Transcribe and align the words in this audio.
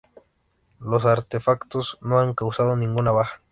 Los 0.79 1.05
artefactos 1.05 1.99
no 2.01 2.17
han 2.17 2.33
causado 2.33 2.75
ninguna 2.75 3.11
baja. 3.11 3.39